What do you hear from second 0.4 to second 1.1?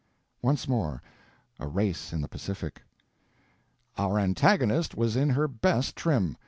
Once more.